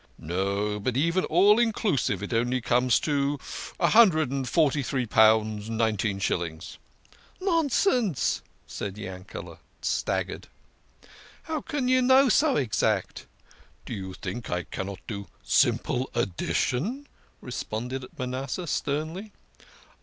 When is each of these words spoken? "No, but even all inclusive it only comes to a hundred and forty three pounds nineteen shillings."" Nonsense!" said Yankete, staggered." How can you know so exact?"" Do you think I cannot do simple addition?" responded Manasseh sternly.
"No, 0.17 0.79
but 0.79 0.97
even 0.97 1.25
all 1.25 1.59
inclusive 1.59 2.23
it 2.23 2.33
only 2.33 2.59
comes 2.59 2.99
to 3.01 3.37
a 3.79 3.89
hundred 3.89 4.31
and 4.31 4.49
forty 4.49 4.81
three 4.81 5.05
pounds 5.05 5.69
nineteen 5.69 6.17
shillings."" 6.17 6.79
Nonsense!" 7.39 8.41
said 8.65 8.95
Yankete, 8.95 9.59
staggered." 9.83 10.47
How 11.43 11.61
can 11.61 11.87
you 11.87 12.01
know 12.01 12.29
so 12.29 12.55
exact?"" 12.55 13.27
Do 13.85 13.93
you 13.93 14.15
think 14.15 14.49
I 14.49 14.63
cannot 14.63 15.01
do 15.05 15.27
simple 15.43 16.09
addition?" 16.15 17.07
responded 17.39 18.07
Manasseh 18.17 18.65
sternly. 18.65 19.31